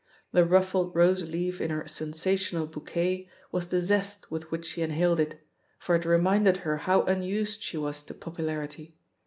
The 0.31 0.43
ruffled 0.45 0.95
rose 0.95 1.29
leaf 1.29 1.61
in 1.61 1.69
her 1.69 1.87
sensational 1.87 2.65
bou 2.65 2.79
quet 2.79 3.27
was 3.51 3.67
the 3.67 3.79
zest 3.81 4.31
with 4.31 4.49
which 4.49 4.65
she 4.65 4.81
inhaled 4.81 5.19
it, 5.19 5.45
for 5.77 5.93
it 5.93 6.05
reminded 6.05 6.57
her 6.65 6.77
how 6.77 7.03
unused 7.03 7.61
she 7.61 7.77
was 7.77 8.01
to 8.05 8.15
popular 8.15 8.63
ity. 8.63 8.97